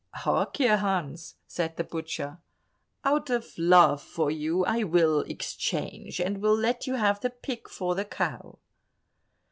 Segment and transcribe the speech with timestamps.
[0.15, 2.39] "Hark ye, Hans," said the butcher,
[3.05, 7.69] "out of love for you I will exchange, and will let you have the pig
[7.69, 8.57] for the cow."